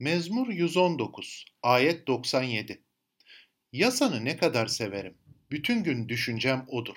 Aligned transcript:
Mezmur 0.00 0.48
119, 0.48 1.44
ayet 1.62 2.06
97. 2.06 2.82
Yasanı 3.72 4.24
ne 4.24 4.36
kadar 4.36 4.66
severim. 4.66 5.14
Bütün 5.50 5.84
gün 5.84 6.08
düşüncem 6.08 6.64
odur. 6.68 6.96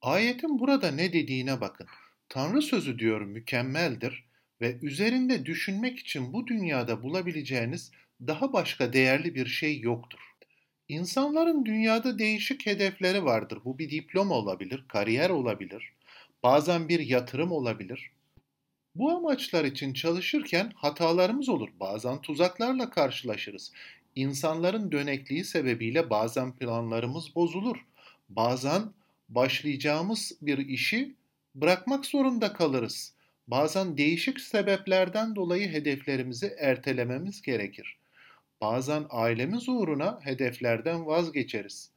Ayetin 0.00 0.58
burada 0.58 0.90
ne 0.90 1.12
dediğine 1.12 1.60
bakın. 1.60 1.86
Tanrı 2.28 2.62
sözü 2.62 2.98
diyor 2.98 3.20
mükemmeldir 3.20 4.24
ve 4.60 4.78
üzerinde 4.82 5.46
düşünmek 5.46 5.98
için 5.98 6.32
bu 6.32 6.46
dünyada 6.46 7.02
bulabileceğiniz 7.02 7.92
daha 8.20 8.52
başka 8.52 8.92
değerli 8.92 9.34
bir 9.34 9.46
şey 9.46 9.80
yoktur. 9.80 10.20
İnsanların 10.88 11.64
dünyada 11.64 12.18
değişik 12.18 12.66
hedefleri 12.66 13.24
vardır. 13.24 13.58
Bu 13.64 13.78
bir 13.78 13.90
diploma 13.90 14.34
olabilir, 14.34 14.84
kariyer 14.88 15.30
olabilir, 15.30 15.92
bazen 16.42 16.88
bir 16.88 17.00
yatırım 17.00 17.52
olabilir, 17.52 18.10
bu 18.94 19.10
amaçlar 19.10 19.64
için 19.64 19.92
çalışırken 19.92 20.72
hatalarımız 20.74 21.48
olur. 21.48 21.68
Bazen 21.80 22.20
tuzaklarla 22.20 22.90
karşılaşırız. 22.90 23.72
İnsanların 24.16 24.92
dönekliği 24.92 25.44
sebebiyle 25.44 26.10
bazen 26.10 26.52
planlarımız 26.52 27.34
bozulur. 27.34 27.76
Bazen 28.28 28.82
başlayacağımız 29.28 30.32
bir 30.42 30.58
işi 30.58 31.14
bırakmak 31.54 32.06
zorunda 32.06 32.52
kalırız. 32.52 33.14
Bazen 33.46 33.98
değişik 33.98 34.40
sebeplerden 34.40 35.36
dolayı 35.36 35.68
hedeflerimizi 35.68 36.54
ertelememiz 36.58 37.42
gerekir. 37.42 37.96
Bazen 38.60 39.06
ailemiz 39.10 39.68
uğruna 39.68 40.20
hedeflerden 40.22 41.06
vazgeçeriz. 41.06 41.90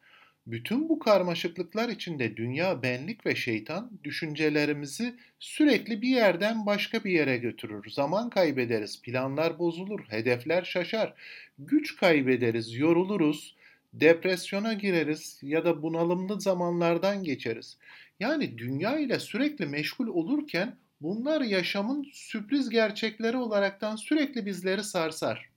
Bütün 0.47 0.89
bu 0.89 0.99
karmaşıklıklar 0.99 1.89
içinde 1.89 2.37
dünya, 2.37 2.83
benlik 2.83 3.25
ve 3.25 3.35
şeytan 3.35 3.91
düşüncelerimizi 4.03 5.15
sürekli 5.39 6.01
bir 6.01 6.07
yerden 6.07 6.65
başka 6.65 7.03
bir 7.03 7.11
yere 7.11 7.37
götürür. 7.37 7.89
Zaman 7.89 8.29
kaybederiz, 8.29 9.01
planlar 9.01 9.59
bozulur, 9.59 9.99
hedefler 10.07 10.63
şaşar, 10.63 11.13
güç 11.59 11.95
kaybederiz, 11.95 12.75
yoruluruz, 12.75 13.55
depresyona 13.93 14.73
gireriz 14.73 15.39
ya 15.41 15.65
da 15.65 15.83
bunalımlı 15.83 16.41
zamanlardan 16.41 17.23
geçeriz. 17.23 17.77
Yani 18.19 18.57
dünya 18.57 18.99
ile 18.99 19.19
sürekli 19.19 19.65
meşgul 19.65 20.07
olurken 20.07 20.75
bunlar 21.01 21.41
yaşamın 21.41 22.07
sürpriz 22.13 22.69
gerçekleri 22.69 23.37
olaraktan 23.37 23.95
sürekli 23.95 24.45
bizleri 24.45 24.83
sarsar. 24.83 25.50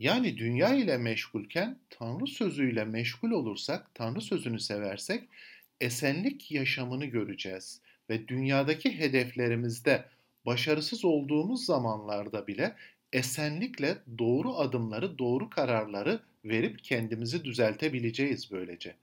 Yani 0.00 0.38
dünya 0.38 0.74
ile 0.74 0.98
meşgulken 0.98 1.78
Tanrı 1.90 2.26
sözüyle 2.26 2.84
meşgul 2.84 3.30
olursak, 3.30 3.94
Tanrı 3.94 4.20
sözünü 4.20 4.60
seversek 4.60 5.28
esenlik 5.80 6.52
yaşamını 6.52 7.04
göreceğiz 7.04 7.80
ve 8.10 8.28
dünyadaki 8.28 8.98
hedeflerimizde 8.98 10.04
başarısız 10.46 11.04
olduğumuz 11.04 11.64
zamanlarda 11.64 12.46
bile 12.46 12.74
esenlikle 13.12 13.98
doğru 14.18 14.56
adımları, 14.56 15.18
doğru 15.18 15.50
kararları 15.50 16.20
verip 16.44 16.84
kendimizi 16.84 17.44
düzeltebileceğiz 17.44 18.50
böylece. 18.50 18.94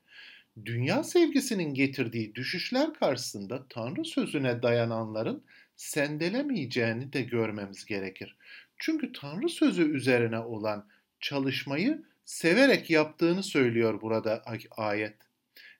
Dünya 0.66 1.04
sevgisinin 1.04 1.74
getirdiği 1.74 2.36
düşüşler 2.36 2.94
karşısında 2.94 3.66
Tanrı 3.70 4.06
sözüne 4.06 4.62
dayananların 4.62 5.44
sendelemeyeceğini 5.78 7.14
de 7.14 7.22
görmemiz 7.22 7.86
gerekir. 7.86 8.36
Çünkü 8.78 9.12
Tanrı 9.14 9.50
sözü 9.50 9.92
üzerine 9.96 10.40
olan 10.40 10.88
çalışmayı 11.20 12.04
severek 12.26 12.90
yaptığını 12.90 13.44
söylüyor 13.44 14.02
burada 14.02 14.44
ayet. 14.72 15.16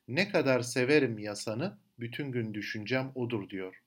Ne 0.08 0.28
kadar 0.28 0.60
severim 0.60 1.18
yasanı, 1.18 1.76
bütün 2.00 2.32
gün 2.32 2.54
düşüncem 2.54 3.12
odur 3.14 3.50
diyor. 3.50 3.82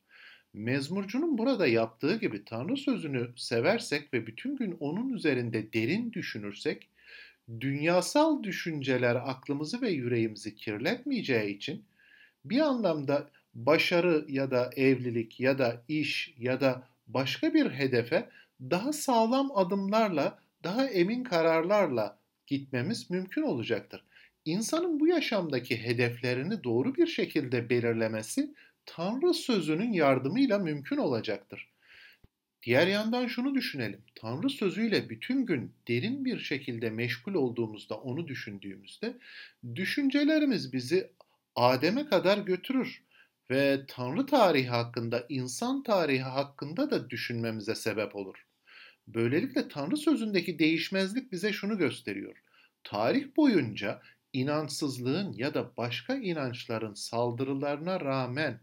Mezmurcunun 0.54 1.38
burada 1.38 1.67
yaptığı 1.67 2.16
gibi 2.16 2.45
Tanrı 2.45 2.78
sözünü 2.78 3.30
seversek 3.36 4.14
ve 4.14 4.28
bütün 4.28 4.56
gün 4.56 4.78
onun 4.80 5.14
üzerinde 5.14 5.73
derin 5.73 6.14
düşünürsek, 6.14 6.89
dünyasal 7.59 8.44
düşünceler 8.44 9.16
aklımızı 9.16 9.82
ve 9.82 9.89
yüreğimizi 9.89 10.56
kirletmeyeceği 10.56 11.56
için 11.56 11.86
bir 12.45 12.59
anlamda 12.59 13.30
başarı 13.54 14.26
ya 14.28 14.52
da 14.52 14.70
evlilik 14.76 15.39
ya 15.39 15.58
da 15.58 15.84
iş 15.88 16.34
ya 16.38 16.62
da 16.62 16.88
başka 17.08 17.54
bir 17.54 17.72
hedefe 17.72 18.30
daha 18.62 18.94
sağlam 18.94 19.58
adımlarla, 19.58 20.39
daha 20.64 20.88
emin 20.88 21.23
kararlarla 21.23 22.20
gitmemiz 22.48 23.10
mümkün 23.10 23.42
olacaktır. 23.42 24.04
İnsanın 24.45 25.00
bu 25.00 25.08
yaşamdaki 25.08 25.84
hedeflerini 25.84 26.64
doğru 26.64 26.95
bir 26.95 27.08
şekilde 27.08 27.70
belirlemesi 27.70 28.54
Tanrı 28.86 29.34
sözünün 29.34 29.94
yardımıyla 29.94 30.60
mümkün 30.60 30.98
olacaktır. 30.98 31.67
Diğer 32.64 32.88
yandan 32.88 33.28
şunu 33.28 33.56
düşünelim. 33.56 34.02
Tanrı 34.16 34.50
sözüyle 34.50 35.10
bütün 35.10 35.45
gün 35.45 35.72
derin 35.88 36.26
bir 36.26 36.40
şekilde 36.40 36.90
meşgul 36.90 37.34
olduğumuzda, 37.34 37.95
onu 37.95 38.28
düşündüğümüzde 38.28 39.17
düşüncelerimiz 39.76 40.73
bizi 40.73 41.11
Adem'e 41.56 42.06
kadar 42.06 42.38
götürür 42.38 43.02
ve 43.52 43.86
Tanrı 43.88 44.26
tarihi 44.26 44.67
hakkında, 44.67 45.26
insan 45.30 45.84
tarihi 45.84 46.22
hakkında 46.22 46.92
da 46.92 47.10
düşünmemize 47.10 47.76
sebep 47.76 48.16
olur. 48.16 48.45
Böylelikle 49.08 49.67
Tanrı 49.67 49.98
sözündeki 49.98 50.60
değişmezlik 50.60 51.32
bize 51.32 51.54
şunu 51.54 51.78
gösteriyor. 51.78 52.38
Tarih 52.84 53.36
boyunca 53.38 54.02
inançsızlığın 54.34 55.34
ya 55.34 55.54
da 55.54 55.78
başka 55.78 56.16
inançların 56.16 56.94
saldırılarına 56.94 58.00
rağmen 58.00 58.60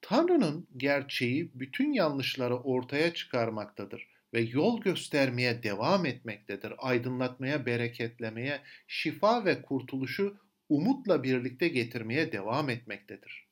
Tanrı'nın 0.00 0.68
gerçeği 0.76 1.50
bütün 1.54 1.92
yanlışları 1.92 2.56
ortaya 2.56 3.14
çıkarmaktadır 3.14 4.08
ve 4.34 4.40
yol 4.40 4.80
göstermeye 4.80 5.62
devam 5.62 6.06
etmektedir. 6.06 6.72
Aydınlatmaya, 6.78 7.66
bereketlemeye, 7.66 8.60
şifa 8.86 9.44
ve 9.44 9.62
kurtuluşu 9.62 10.36
umutla 10.68 11.22
birlikte 11.22 11.68
getirmeye 11.68 12.32
devam 12.32 12.70
etmektedir. 12.70 13.45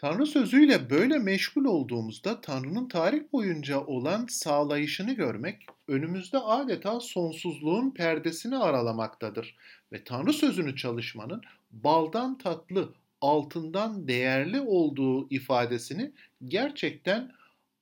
Tanrı 0.00 0.26
sözüyle 0.26 0.90
böyle 0.90 1.18
meşgul 1.18 1.64
olduğumuzda 1.64 2.40
Tanrı'nın 2.40 2.88
tarih 2.88 3.20
boyunca 3.32 3.80
olan 3.80 4.26
sağlayışını 4.26 5.12
görmek 5.12 5.66
önümüzde 5.88 6.38
adeta 6.38 7.00
sonsuzluğun 7.00 7.90
perdesini 7.90 8.56
aralamaktadır 8.56 9.56
ve 9.92 10.04
Tanrı 10.04 10.32
sözünü 10.32 10.76
çalışmanın 10.76 11.42
baldan 11.70 12.38
tatlı, 12.38 12.94
altından 13.20 14.08
değerli 14.08 14.60
olduğu 14.60 15.30
ifadesini 15.30 16.12
gerçekten 16.44 17.32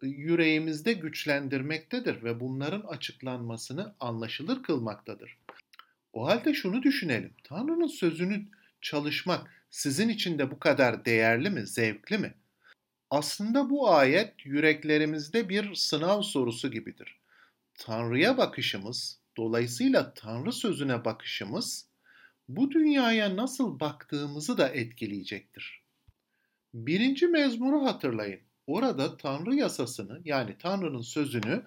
yüreğimizde 0.03 0.93
güçlendirmektedir 0.93 2.25
ve 2.25 2.41
bunların 2.41 2.81
açıklanmasını 2.81 3.95
anlaşılır 4.01 4.63
kılmaktadır. 4.63 5.37
O 6.13 6.27
halde 6.27 6.55
şunu 6.55 6.83
düşünelim. 6.83 7.33
Tanrı'nın 7.45 7.87
sözünü 7.87 8.45
çalışmak 8.81 9.58
sizin 9.71 10.09
için 10.09 10.39
de 10.39 10.51
bu 10.51 10.59
kadar 10.59 11.05
değerli 11.05 11.51
mi, 11.51 11.67
zevkli 11.67 12.19
mi? 12.19 12.35
Aslında 13.11 13.71
bu 13.71 13.91
ayet 13.91 14.47
yüreklerimizde 14.47 15.49
bir 15.49 15.75
sınav 15.75 16.23
sorusu 16.23 16.71
gibidir. 16.71 17.19
Tanrı'ya 17.75 18.39
bakışımız, 18.39 19.19
dolayısıyla 19.37 20.15
Tanrı 20.15 20.53
sözüne 20.53 21.05
bakışımız 21.05 21.87
bu 22.49 22.71
dünyaya 22.71 23.37
nasıl 23.37 23.81
baktığımızı 23.81 24.59
da 24.59 24.69
etkileyecektir. 24.69 25.83
Birinci 26.75 27.27
mezmuru 27.27 27.85
hatırlayın. 27.85 28.41
Orada 28.67 29.17
Tanrı 29.17 29.55
yasasını 29.55 30.21
yani 30.25 30.57
Tanrı'nın 30.59 31.01
sözünü 31.01 31.63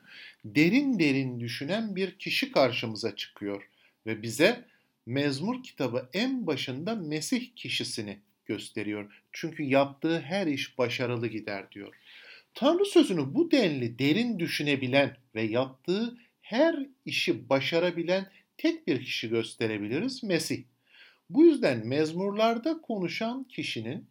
derin 0.45 0.99
derin 0.99 1.39
düşünen 1.39 1.95
bir 1.95 2.19
kişi 2.19 2.51
karşımıza 2.51 3.15
çıkıyor 3.15 3.69
ve 4.05 4.21
bize 4.21 4.65
Mezmur 5.05 5.63
kitabı 5.63 6.09
en 6.13 6.47
başında 6.47 6.95
Mesih 6.95 7.55
kişisini 7.55 8.19
gösteriyor. 8.45 9.21
Çünkü 9.31 9.63
yaptığı 9.63 10.19
her 10.19 10.47
iş 10.47 10.77
başarılı 10.77 11.27
gider 11.27 11.71
diyor. 11.71 11.95
Tanrı 12.53 12.85
sözünü 12.85 13.33
bu 13.33 13.51
denli 13.51 13.99
derin 13.99 14.39
düşünebilen 14.39 15.17
ve 15.35 15.41
yaptığı 15.41 16.17
her 16.41 16.85
işi 17.05 17.49
başarabilen 17.49 18.29
tek 18.57 18.87
bir 18.87 19.05
kişi 19.05 19.29
gösterebiliriz 19.29 20.23
Mesih. 20.23 20.63
Bu 21.29 21.43
yüzden 21.43 21.87
mezmurlarda 21.87 22.81
konuşan 22.81 23.43
kişinin, 23.43 24.07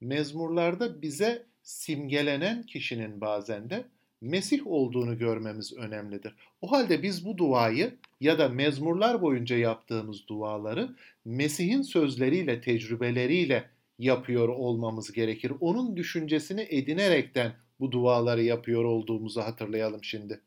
mezmurlarda 0.00 1.02
bize 1.02 1.46
simgelenen 1.62 2.62
kişinin 2.62 3.20
bazen 3.20 3.70
de 3.70 3.84
Mesih 4.24 4.66
olduğunu 4.66 5.18
görmemiz 5.18 5.72
önemlidir. 5.72 6.34
O 6.60 6.72
halde 6.72 7.02
biz 7.02 7.24
bu 7.24 7.38
duayı 7.38 7.94
ya 8.20 8.38
da 8.38 8.48
mezmurlar 8.48 9.22
boyunca 9.22 9.56
yaptığımız 9.56 10.28
duaları 10.28 10.96
Mesih'in 11.24 11.82
sözleriyle, 11.82 12.60
tecrübeleriyle 12.60 13.70
yapıyor 13.98 14.48
olmamız 14.48 15.12
gerekir. 15.12 15.52
Onun 15.60 15.96
düşüncesini 15.96 16.66
edinerekten 16.70 17.52
bu 17.80 17.92
duaları 17.92 18.42
yapıyor 18.42 18.84
olduğumuzu 18.84 19.40
hatırlayalım 19.40 20.04
şimdi. 20.04 20.40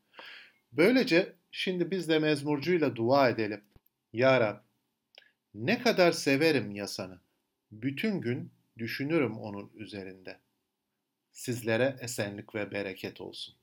Böylece 0.72 1.32
şimdi 1.50 1.90
biz 1.90 2.08
de 2.08 2.18
mezmurcuyla 2.18 2.96
dua 2.96 3.28
edelim. 3.28 3.60
Ya 4.12 4.40
Rab, 4.40 4.56
ne 5.54 5.78
kadar 5.82 6.12
severim 6.12 6.70
yasanı. 6.70 7.18
Bütün 7.72 8.20
gün 8.20 8.50
düşünürüm 8.78 9.38
onun 9.38 9.70
üzerinde. 9.74 10.38
Sizlere 11.32 11.96
esenlik 12.00 12.54
ve 12.54 12.70
bereket 12.70 13.20
olsun. 13.20 13.54